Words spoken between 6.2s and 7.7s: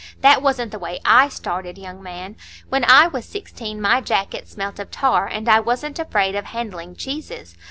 of handling cheeses.